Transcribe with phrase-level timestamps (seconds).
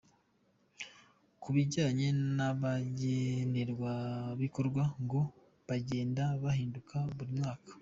[1.41, 5.19] Ku bijyanye n’abagenerwabikorwa ngo
[5.67, 7.71] bagenda bahinduka buri mwaka.